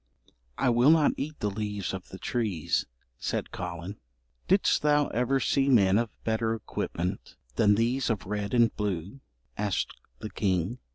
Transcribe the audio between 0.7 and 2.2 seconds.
will not eat the leaves of the